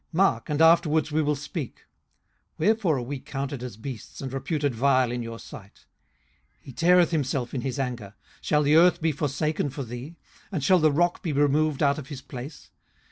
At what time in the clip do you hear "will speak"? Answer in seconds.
1.21-1.85